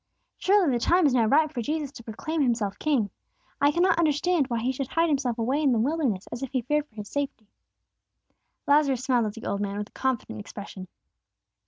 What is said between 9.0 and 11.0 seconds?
smiled at the old man, with a confident expression.